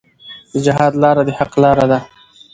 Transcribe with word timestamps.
د 0.51 0.53
جهاد 0.65 0.93
لاره 1.01 1.23
د 1.27 1.29
حق 1.37 1.53
لاره 1.63 1.85
ده. 1.91 1.99